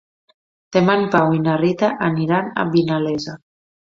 [0.77, 3.37] Demà en Pau i na Rita aniran a Vinalesa.